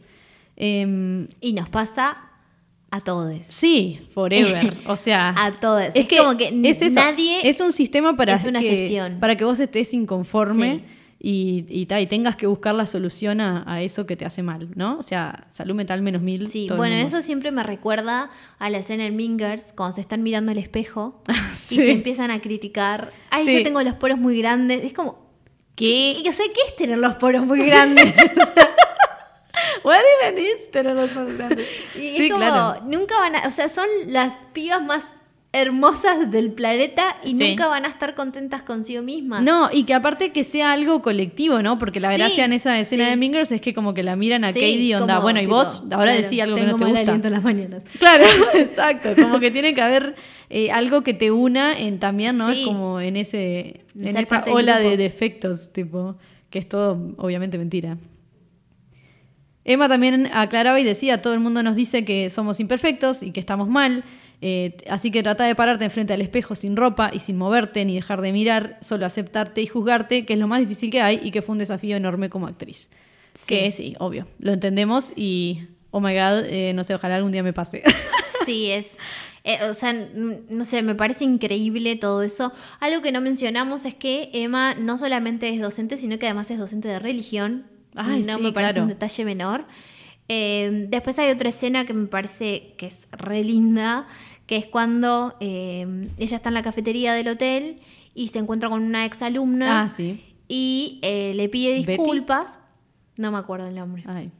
[0.55, 2.17] Em, Y nos pasa
[2.95, 3.45] a todos.
[3.45, 4.77] Sí, forever.
[4.87, 5.81] O sea, A todos.
[5.83, 8.73] Es, Es que como que es eso, nadie es un sistema para es una que,
[8.73, 9.19] excepción.
[9.19, 10.83] para que vos estés inconforme Sí.
[11.19, 14.43] y, y, ta, y tengas que buscar la solución a, a eso que te hace
[14.43, 14.97] mal, ¿no?
[14.99, 16.45] O sea, salud mental menos mil.
[16.47, 18.29] Sí, bueno, eso siempre me recuerda
[18.59, 21.21] a la escena en Mingers, cuando se están mirando al espejo
[21.55, 21.75] Sí.
[21.75, 23.11] y se empiezan a criticar.
[23.31, 23.57] Ay, Sí.
[23.57, 24.83] yo tengo los poros muy grandes.
[24.83, 25.25] Es como,
[25.75, 26.21] ¿Qué?
[26.23, 28.13] yo sé qué es tener los poros muy grandes.
[29.85, 31.67] What even is tener los ojos grandes?
[31.95, 32.81] Y sí, es como, claro.
[32.85, 35.15] nunca van a, o sea, son las pibas más
[35.53, 37.47] hermosas del planeta y Sí.
[37.49, 39.41] nunca van a estar contentas consigo mismas.
[39.41, 41.77] No, y que aparte que sea algo colectivo, ¿no?
[41.79, 43.09] Porque la Sí, gracia en esa escena sí.
[43.11, 45.43] de Mingers es que como que la miran a Katie y onda, como, bueno, y
[45.43, 46.99] tipo, vos ahora claro, decís algo que tengo no te gusta.
[47.01, 47.83] aliento en las mañanas.
[47.99, 49.09] Claro, exacto.
[49.15, 50.15] Como que tiene que haber
[50.49, 52.49] eh, algo que te una en también, ¿no?
[52.51, 56.17] Es como en ese, En ser esa ola de defectos, tipo,
[56.49, 57.97] que es todo obviamente mentira.
[59.65, 63.39] Emma también aclaraba y decía, todo el mundo nos dice que somos imperfectos y que
[63.39, 64.03] estamos mal,
[64.41, 67.95] eh, así que trata de pararte enfrente al espejo sin ropa y sin moverte ni
[67.95, 71.31] dejar de mirar, solo aceptarte y juzgarte, que es lo más difícil que hay y
[71.31, 72.89] que fue un desafío enorme como actriz.
[73.33, 73.47] Sí.
[73.55, 77.43] Que sí, obvio, lo entendemos y, oh my god, eh, no sé, ojalá algún día
[77.43, 77.83] me pase.
[78.45, 78.99] Sí, es.
[79.43, 82.53] eh, o sea, no sé, me parece increíble todo eso.
[82.79, 86.59] Algo que no mencionamos es que Emma no solamente es docente, sino que además es
[86.59, 87.65] docente de religión.
[87.95, 88.83] Ay, no sí, me parece claro.
[88.83, 89.65] un detalle menor.
[90.27, 94.07] Eh, después hay otra escena que me parece que es re linda,
[94.47, 97.77] que es cuando eh, ella está en la cafetería del hotel
[98.13, 100.23] y se encuentra con una exalumna ah, sí.
[100.47, 101.97] y eh, le pide ¿Betty?
[101.97, 102.59] disculpas.
[103.17, 104.03] No me acuerdo el nombre.
[104.07, 104.31] Ay.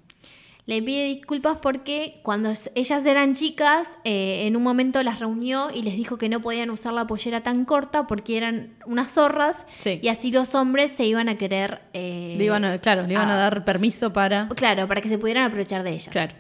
[0.68, 5.84] Le pide disculpas porque cuando ellas eran chicas, eh, en un momento las reunió y
[5.84, 10.00] les dijo que no podían usar la pollera tan corta porque eran unas zorras Sí.
[10.02, 11.82] y así los hombres se iban a querer...
[11.94, 14.48] eh, Le iban a- claro, le iban a dar permiso para...
[14.56, 16.10] Claro, para que se pudieran aprovechar de ellas.
[16.10, 16.34] Claro.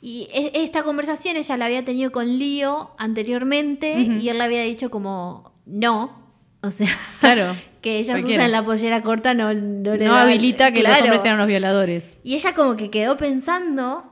[0.00, 4.62] Y e- esta conversación ella la había tenido con Lío anteriormente y él le había
[4.62, 6.20] dicho como no.
[6.62, 6.88] O sea,
[7.20, 8.42] Claro, que ellas cualquiera.
[8.44, 11.04] usan la pollera corta no, no le No da- habilita que los Claro.
[11.04, 12.18] hombres sean los violadores.
[12.22, 14.04] Y ella como que quedó pensando,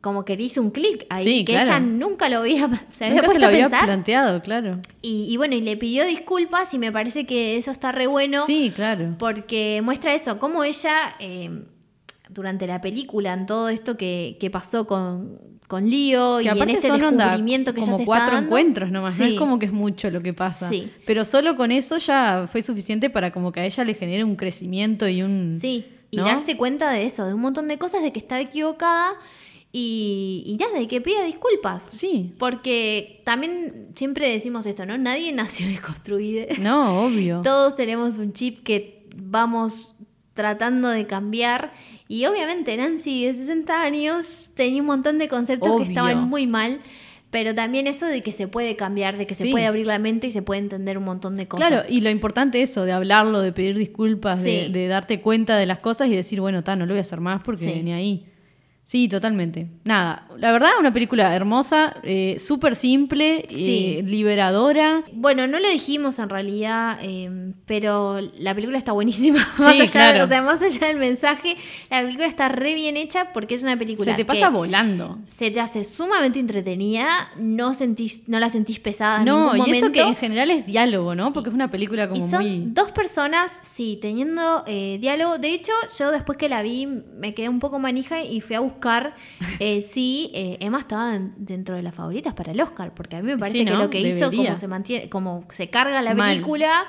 [0.00, 1.66] como que le hizo un clic ahí, Sí, que claro.
[1.66, 3.84] ella nunca lo había, se había Nunca se lo había pensar.
[3.84, 4.80] planteado, claro.
[5.02, 8.44] Y, y bueno, y le pidió disculpas y me parece que eso está re bueno.
[8.46, 9.14] Sí, claro.
[9.18, 11.50] Porque muestra eso, cómo ella, eh,
[12.30, 16.54] durante la película, en todo esto que, que pasó con, con Lío y Que en
[16.56, 18.46] aparte este son onda descubrimiento que ella como se cuatro está dando.
[18.48, 19.32] encuentros nomás, no Sí.
[19.34, 20.68] es como que es mucho lo que pasa.
[20.68, 20.90] Sí.
[21.06, 24.36] Pero solo con eso ya fue suficiente para como que a ella le genere un
[24.36, 25.50] crecimiento y un...
[25.52, 26.24] Sí, y ¿no?
[26.24, 29.12] darse cuenta de eso, de un montón de cosas, de que estaba equivocada
[29.72, 31.88] y, y nada, de que pida disculpas.
[31.90, 32.32] Sí.
[32.38, 34.96] Porque también siempre decimos esto, ¿no?
[34.98, 36.46] Nadie nació desconstruido.
[36.60, 37.40] No, obvio.
[37.42, 39.94] Todos tenemos un chip que vamos
[40.34, 41.72] tratando de cambiar.
[42.14, 45.78] Y obviamente Nancy de 60 años tenía un montón de conceptos Obvio.
[45.78, 46.78] que estaban muy mal.
[47.32, 50.28] Pero también eso de que se puede cambiar, de que se puede abrir la mente
[50.28, 51.66] y se puede entender un montón de cosas.
[51.66, 55.66] Claro, y lo importante es eso, de hablarlo, de pedir disculpas, de, darte cuenta de
[55.66, 57.82] las cosas y decir, bueno, ta, no lo voy a hacer más porque Sí.
[57.82, 58.26] ni ahí.
[58.86, 59.66] Sí, totalmente.
[59.84, 63.96] Nada, la verdad, una película hermosa, eh, súper simple, Sí.
[63.98, 65.02] eh, liberadora.
[65.14, 69.38] Bueno, no lo dijimos en realidad, eh, pero la película está buenísima.
[69.56, 70.24] Sí, más allá, claro.
[70.24, 71.56] O sea, más allá del mensaje,
[71.90, 75.18] la película está re bien hecha porque es una película Se te que pasa volando.
[75.28, 79.72] se te hace sumamente entretenida, no sentís, no la sentís pesada en No, ningún y
[79.72, 81.32] eso que en general es diálogo, ¿no?
[81.32, 82.62] Porque es una película como Y son muy...
[82.66, 85.38] dos personas, sí, teniendo eh, diálogo.
[85.38, 88.60] De hecho, yo después que la vi me quedé un poco manija y fui a
[88.60, 88.73] buscar
[89.60, 93.22] eh, si eh, Emma estaba en- dentro de las favoritas para el Oscar, porque a
[93.22, 96.14] mí me parece Sí, que lo que hizo, como se mantiene, como se carga la
[96.14, 96.30] Mal.
[96.30, 96.84] película,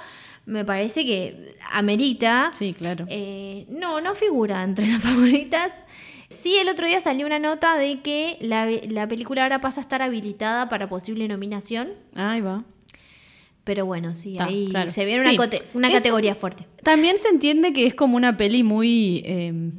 [0.46, 2.52] me parece que amerita.
[2.54, 3.06] Sí, claro.
[3.10, 5.72] Eh, no, no figura entre las favoritas.
[6.30, 9.84] Sí, el otro día salió una nota de que la, la película ahora pasa a
[9.84, 11.90] estar habilitada para posible nominación.
[12.16, 12.64] Ahí va.
[13.64, 14.92] Pero bueno, sí, ahí claro.
[14.92, 15.38] se viene una, Sí.
[15.88, 16.68] Es- categoría fuerte.
[16.84, 19.72] También se entiende que es como una peli muy, eh,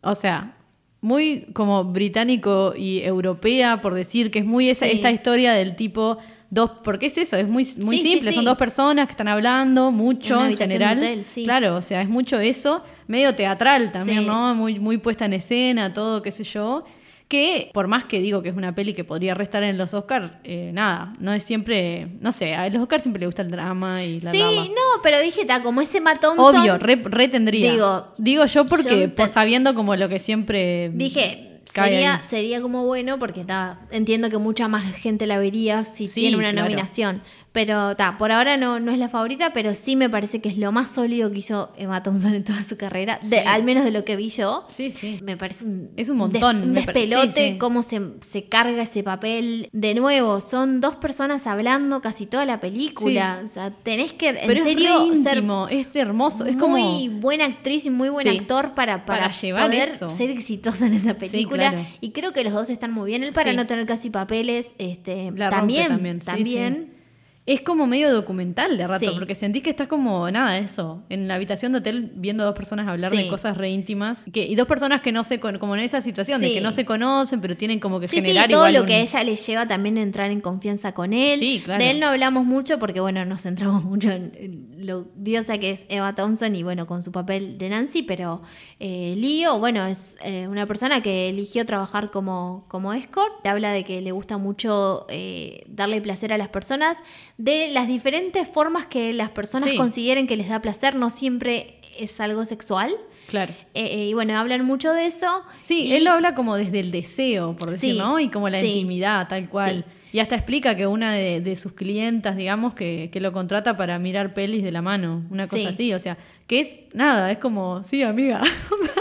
[0.00, 0.56] o sea,
[1.00, 4.92] muy como británico y europea, por decir, que es muy esa, Sí.
[4.92, 6.18] esta historia del tipo
[6.50, 9.28] dos, porque es eso, es muy, muy Sí, sí, simple, son dos personas que están
[9.28, 10.98] hablando mucho Una en general.
[10.98, 11.24] hotel.
[11.44, 14.26] Claro, o sea, es mucho eso, medio teatral también.
[14.26, 14.54] ¿no?
[14.54, 16.84] Muy, muy puesta en escena, todo, qué sé yo.
[17.30, 20.32] Que por más que digo que es una peli que podría restar en los Oscars,
[20.42, 24.02] eh, nada, no es siempre, no sé, a los Oscars siempre le gusta el drama
[24.04, 24.64] y la sí, drama.
[24.64, 26.56] no, pero dije, ta, como ese Thompson.
[26.56, 27.70] Obvio, re, re tendría.
[27.70, 32.84] Digo, Digo yo porque yo pues, sabiendo como lo que siempre Dije, sería, sería como
[32.84, 36.66] bueno porque ta, entiendo que mucha más gente la vería si Sí, tiene una claro.
[36.68, 37.22] nominación.
[37.52, 40.56] Pero ta, por ahora no, no es la favorita, pero sí me parece que es
[40.56, 43.90] lo más sólido que hizo Emma Thompson en toda su carrera, de- al menos de
[43.90, 44.66] lo que vi yo.
[44.68, 45.18] Sí, sí.
[45.24, 47.58] Me parece un, Es un montón, des- un despelote, sí, sí.
[47.58, 49.68] cómo se, se carga ese papel.
[49.72, 53.40] De nuevo, son dos personas hablando casi toda la película.
[53.44, 56.46] O sea, tenés que, en Pero serio, es re ser íntimo, es hermoso.
[56.46, 56.76] Es como.
[56.78, 60.08] muy buena actriz y muy buen actor para, para, Para llevar poder eso.
[60.08, 61.70] ser exitosa en esa película.
[61.72, 61.86] claro.
[62.00, 63.24] Y creo que los dos están muy bien.
[63.24, 66.99] Él para no tener casi papeles, este, La rompe también, también, también.
[67.46, 69.12] Es como medio documental de rato, Sí.
[69.18, 72.54] porque sentís que estás como, nada, eso, en la habitación de hotel viendo a dos
[72.54, 73.16] personas hablar Sí.
[73.24, 74.26] de cosas re íntimas.
[74.32, 76.70] Que, y dos personas que no se con- como en esa situación, de que no
[76.70, 79.24] se conocen, pero tienen como que Sí, sí, generar todo igual lo un- que ella
[79.24, 81.38] le lleva también a entrar en confianza con él.
[81.38, 81.82] Sí, claro.
[81.82, 85.70] De él no hablamos mucho porque, bueno, nos centramos mucho en, en lo diosa que
[85.70, 88.42] es Eva Thompson y, bueno, con su papel de Nancy, pero
[88.78, 93.44] eh, Leo, bueno, es eh, una persona que eligió trabajar como, como escort.
[93.46, 97.02] Habla de que le gusta mucho eh, darle placer a las personas,
[97.42, 99.76] de las diferentes formas que las personas Sí.
[99.76, 102.92] consideren que les da placer, no siempre es algo sexual.
[103.28, 103.52] Claro.
[103.74, 105.42] Eh, eh, y bueno, hablan mucho de eso.
[105.62, 108.20] Sí, Y- él lo habla como desde el deseo, por decir, Sí, ¿no?
[108.20, 108.66] Y como la sí.
[108.66, 109.84] intimidad, tal cual.
[110.12, 113.98] Y hasta explica que una de, de sus clientas, digamos, que, que lo contrata para
[113.98, 115.66] mirar pelis de la mano, una cosa Sí.
[115.66, 115.94] así.
[115.94, 118.42] O sea, que es nada, es como, sí, amiga.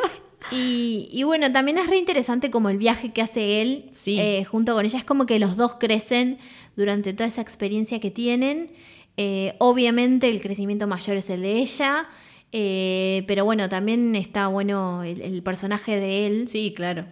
[0.51, 4.19] Y, y bueno, también es re interesante como el viaje que hace él Sí.
[4.19, 4.97] eh, junto con ella.
[4.97, 6.39] Es como que los dos crecen
[6.75, 8.71] durante toda esa experiencia que tienen.
[9.17, 12.07] Eh, obviamente el crecimiento mayor es el de ella.
[12.51, 16.47] eh, pero bueno, también está bueno el, el personaje de él.
[16.47, 17.05] sí, claro.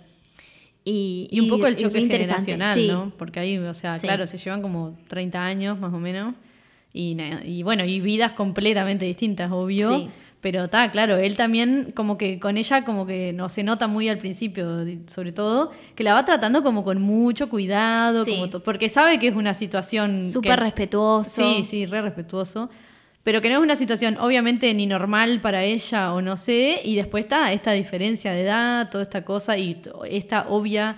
[0.83, 2.87] Y, Y un poco el choque generacional, sí.
[2.87, 3.11] ¿no?
[3.17, 4.07] Porque ahí, o sea, Sí.
[4.07, 6.33] claro, se llevan como 30 años más o menos.
[6.93, 9.89] Y, y bueno, y vidas completamente distintas, obvio.
[9.89, 10.09] Sí.
[10.39, 14.07] Pero está, claro, él también como que con ella como que no se nota muy
[14.07, 18.37] al principio, sobre todo, que la va tratando como con mucho cuidado, Sí.
[18.49, 20.21] como porque sabe que es una situación...
[20.21, 21.41] Súper que- respetuoso.
[21.55, 22.69] Sí, sí, re respetuoso.
[23.23, 26.95] Pero que no es una situación obviamente ni normal para ella o no sé, y
[26.95, 30.95] después está esta diferencia de edad, toda esta cosa y esta obvia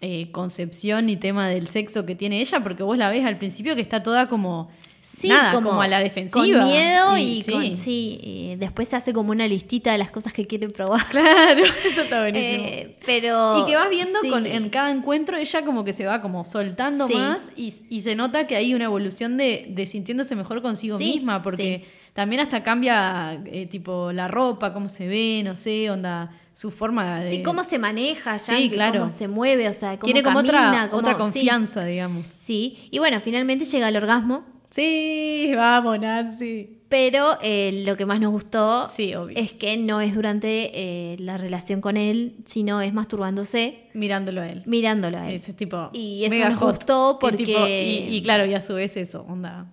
[0.00, 3.74] eh, concepción y tema del sexo que tiene ella, porque vos la ves al principio
[3.74, 4.70] que está toda como,
[5.04, 6.60] Sí, nada, como, como, a la defensiva.
[6.60, 7.50] Con miedo y, sí.
[7.50, 11.04] con- sí, y después se hace como una listita de las cosas que quiere probar.
[11.10, 12.64] Claro, eso está buenísimo.
[12.64, 13.60] Eh, pero.
[13.60, 14.30] Y que vas viendo sí.
[14.30, 18.14] con, en cada encuentro, ella como que se va como soltando más y, y se
[18.14, 23.42] nota que hay una evolución de, de sintiéndose mejor consigo misma, porque también hasta cambia
[23.46, 27.30] eh, tipo la ropa, cómo se ve, no sé, onda, su forma de...
[27.30, 29.00] Sí, cómo se maneja ya, Sí, claro.
[29.00, 32.26] cómo se mueve, o sea, cómo Tiene como camina, otra, cómo- otra sí, confianza, digamos.
[32.38, 36.78] Sí, y bueno, finalmente llega el orgasmo, Sí, vamos, Nancy.
[36.88, 40.70] pero eh, lo que más nos gustó Sí, es que no es durante
[41.12, 44.62] eh, la relación con él, sino es masturbándose, Mirándolo a él.
[44.64, 45.34] mirándolo a él.
[45.36, 45.90] Es tipo.
[45.92, 46.76] Y eso nos hot.
[46.76, 49.66] gustó Y porque- tipo- Y, y claro, y a su vez eso, onda.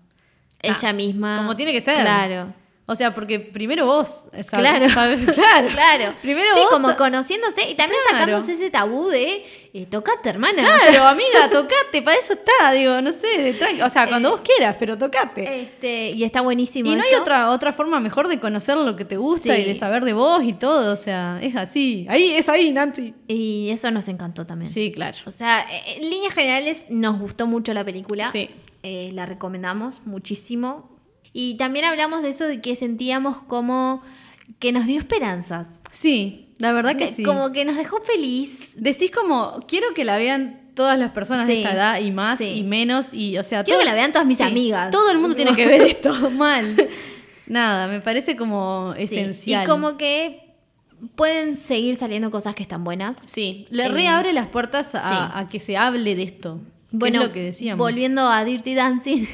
[0.61, 1.37] Ella Ah, misma.
[1.37, 2.01] Como tiene que ser.
[2.01, 2.53] Claro.
[2.89, 4.23] O sea, porque primero vos.
[4.31, 4.89] sabes- Claro.
[4.89, 5.67] sabes- claro.
[5.69, 6.13] Claro.
[6.21, 6.69] Primero sí, vos.
[6.71, 8.25] como conociéndose y también Claro.
[8.25, 10.63] sacándose ese tabú de eh, tocate, hermana.
[10.63, 14.41] Claro, amiga, tocate, para eso está, digo, no sé, tranqui- o sea, cuando Eh, vos
[14.41, 15.61] quieras, pero tocate.
[15.61, 16.89] Este, y está buenísimo.
[16.91, 19.61] y no hay otra, otra forma mejor de conocer lo que te gusta Sí.
[19.61, 22.07] y de saber de vos y todo, o sea, es así.
[22.09, 23.13] Ahí, es ahí, Nancy.
[23.27, 24.71] Y eso nos encantó también.
[24.71, 25.17] Sí, claro.
[25.27, 28.31] O sea, eh, en líneas generales nos gustó mucho la película.
[28.31, 28.49] Sí.
[28.81, 30.89] Eh, la recomendamos muchísimo.
[31.33, 34.01] Y también hablamos de eso de que sentíamos como
[34.59, 35.79] que nos dio esperanzas.
[35.91, 37.23] Sí, la verdad que De- sí.
[37.23, 38.75] Como que nos dejó feliz.
[38.79, 42.45] Decís como, quiero que la vean todas las personas de esta edad y más sí.
[42.59, 44.91] y menos y o sea Quiero todo- que la vean todas mis amigas.
[44.91, 46.87] todo el mundo tiene que ver esto mal
[47.47, 50.53] nada me parece como esencial Y como que
[51.15, 53.17] pueden seguir saliendo cosas que están buenas.
[53.25, 55.15] sí le Eh, reabre las puertas a, sí.
[55.33, 56.61] a que se hable de esto
[56.91, 59.25] Bueno, es lo que decíamos volviendo a Dirty Dancing,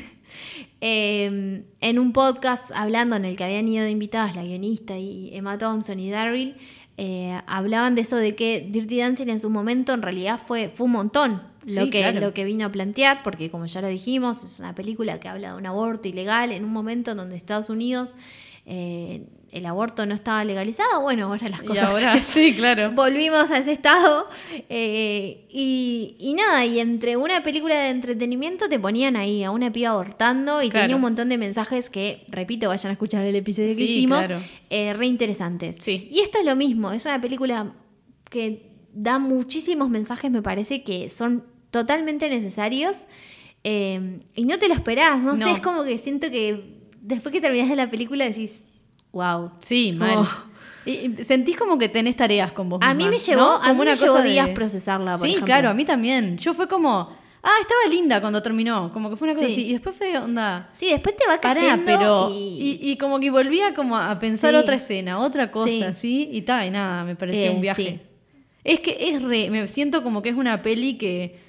[0.81, 5.29] eh, en un podcast hablando en el que habían ido de invitadas la guionista y
[5.33, 6.55] Emma Thompson y Daryl,
[6.97, 10.85] eh, hablaban de eso de que Dirty Dancing en su momento en realidad fue, fue
[10.85, 12.19] un montón lo, Sí, que, claro.
[12.19, 15.51] lo que vino a plantear, porque como ya lo dijimos, es una película que habla
[15.51, 18.15] de un aborto ilegal en un momento en donde Estados Unidos
[18.65, 21.01] eh, el aborto no estaba legalizado.
[21.01, 24.27] Bueno, ahora las y cosas ahora sí claro volvimos a ese estado.
[24.69, 29.71] eh, y, y nada, y entre una película de entretenimiento te ponían ahí a una
[29.71, 30.83] piba abortando y Claro.
[30.83, 34.41] tenía un montón de mensajes que, repito, vayan a escuchar el episodio que hicimos, claro.
[34.69, 35.77] eh, re interesantes.
[35.79, 36.07] Sí.
[36.11, 37.73] Y esto es lo mismo, es una película
[38.29, 43.07] que da muchísimos mensajes, me parece que son totalmente necesarios.
[43.63, 45.55] eh, y no te lo esperás, no, sé, No.
[45.55, 48.64] es como que siento que después que terminás de la película decís,
[49.15, 49.51] wow.
[49.61, 50.27] sí mal Oh.
[50.85, 53.55] y, sentís como que tenés tareas con vos A mí me llevó, ¿no?
[53.55, 55.45] a mí me llevó cosa de- días procesarla, por sí ejemplo.
[55.47, 59.27] claro a mí también yo fue como ah, estaba linda cuando terminó, como que fue
[59.27, 59.53] una cosa Sí.
[59.53, 59.65] así.
[59.67, 60.67] Y después fue onda.
[60.71, 62.29] Sí, después te va Pará, cayendo pero.
[62.31, 62.79] y...
[62.81, 64.57] Y, y como que volvía como a pensar Sí.
[64.57, 66.27] otra escena, otra cosa, Sí.
[66.31, 67.83] Y tal, y nada, me pareció Eh, un viaje.
[67.83, 67.99] sí.
[68.63, 69.51] Es que es re.
[69.51, 71.39] Me siento como que es una peli que.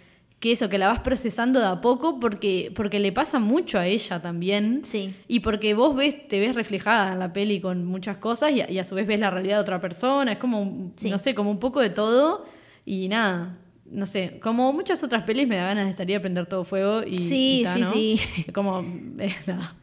[0.46, 3.86] Que eso, que la vas procesando de a poco porque, porque le pasa mucho a
[3.88, 4.82] ella también.
[4.84, 5.12] Sí.
[5.26, 8.70] Y porque vos ves, te ves reflejada en la peli con muchas cosas y a,
[8.70, 10.30] y a su vez ves la realidad de otra persona.
[10.30, 11.10] Es como, Sí.
[11.10, 12.44] no sé, como un poco de todo.
[12.84, 13.58] Y nada,
[13.90, 17.14] no sé, como muchas otras pelis me da ganas de estaría prender todo fuego y.
[17.14, 17.92] Sí, y ta, sí, ¿no?
[17.92, 18.20] sí.
[18.54, 18.80] Como,
[19.18, 19.74] eh, nada,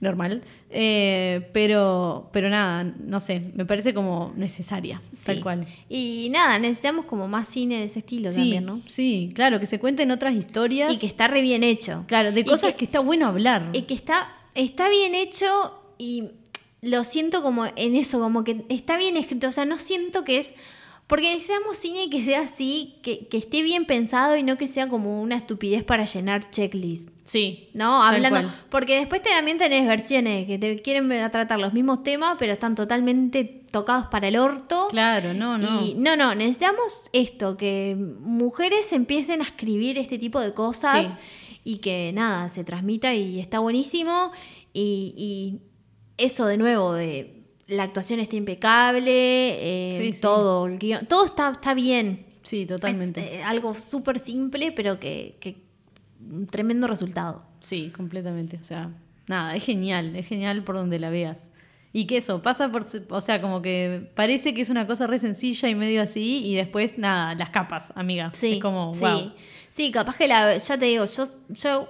[0.00, 0.42] normal.
[0.70, 5.26] Eh, pero, pero nada, no sé, me parece como necesaria, Sí.
[5.26, 5.66] tal cual.
[5.88, 8.82] Y nada, necesitamos como más cine de ese estilo Sí, también, ¿no?
[8.86, 10.92] sí, claro, que se cuenten otras historias.
[10.92, 12.04] Y que está re bien hecho.
[12.08, 13.68] Claro, de Y cosas que, que- está bueno hablar.
[13.72, 15.46] Y que está, está bien hecho
[15.98, 16.30] y
[16.80, 19.48] lo siento como en eso, como que está bien escrito.
[19.48, 20.54] O sea, no siento que es.
[21.06, 24.88] Porque necesitamos cine que sea así, que, que esté bien pensado y no que sea
[24.88, 27.10] como una estupidez para llenar checklist.
[27.24, 27.68] sí.
[27.74, 28.02] ¿No?
[28.02, 28.50] Hablando.
[28.70, 33.44] Porque después también tenés versiones que te quieren tratar los mismos temas, pero están totalmente
[33.70, 34.88] tocados para el orto.
[34.90, 35.84] Claro, no, no.
[35.84, 41.16] Y no, no, necesitamos esto, que mujeres empiecen a escribir este tipo de cosas Sí.
[41.64, 44.30] y que nada, se transmita y está buenísimo.
[44.72, 45.60] Y, y
[46.16, 47.41] eso de nuevo, de
[47.72, 50.20] la actuación está impecable, eh, Sí, sí.
[50.20, 52.26] todo, el guion, todo está, está bien.
[52.42, 53.20] Sí, totalmente.
[53.20, 55.56] Es eh, algo súper simple, pero que, que
[56.30, 57.44] un tremendo resultado.
[57.60, 58.58] Sí, completamente.
[58.60, 58.90] O sea,
[59.26, 61.48] nada, es genial, es genial por donde la veas.
[61.94, 65.18] Y que eso, pasa por, o sea, como que parece que es una cosa re
[65.18, 68.30] sencilla y medio así, y después, nada, las capas, amiga.
[68.34, 69.04] Sí, Es como, sí.
[69.04, 69.32] wow.
[69.68, 71.88] Sí, capaz que la, ya te digo, yo, yo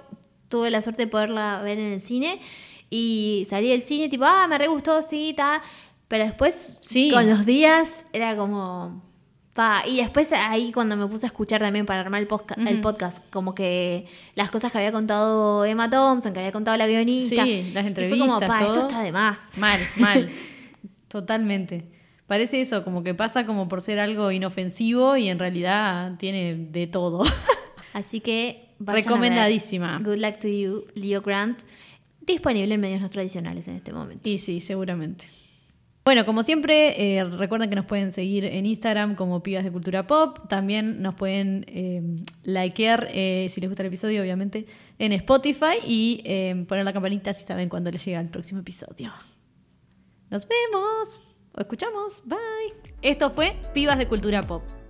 [0.49, 2.39] tuve la suerte de poderla ver en el cine
[2.93, 5.61] y salí del cine tipo, ah, me re gustó, sí, está.
[6.07, 7.09] Pero después, Sí.
[7.11, 9.01] con los días, era como...
[9.55, 9.83] Pa.
[9.87, 13.23] Y después ahí cuando me puse a escuchar también para armar el, posca- el podcast,
[13.31, 17.43] como que las cosas que había contado Emma Thompson, que había contado la guionista.
[17.43, 18.87] Sí, las y entrevistas, fue como, pa, esto todo.
[18.87, 19.57] está de más.
[19.59, 20.29] Mal, mal.
[21.07, 21.89] Totalmente.
[22.27, 26.87] Parece eso, como que pasa como por ser algo inofensivo y en realidad tiene de
[26.87, 27.23] todo.
[27.93, 29.99] Así que vayan a ver Recomendadísima.
[30.03, 31.59] Good Luck to You, Leo Grant,
[32.25, 34.29] disponible en medios no tradicionales en este momento.
[34.29, 35.25] Y sí, seguramente.
[36.05, 40.05] Bueno, como siempre, eh, recuerden que nos pueden seguir en Instagram como Pibas de Cultura
[40.05, 40.49] Pop.
[40.49, 42.01] También nos pueden eh,
[42.43, 44.65] likear, eh, si les gusta el episodio, obviamente,
[44.99, 46.21] en Spotify y
[46.67, 49.13] poner la campanita si saben cuándo les llega el próximo episodio.
[50.29, 51.21] Nos vemos
[51.53, 52.21] o escuchamos.
[52.25, 52.93] Bye.
[53.01, 54.82] Esto fue Pibas de Cultura Pop.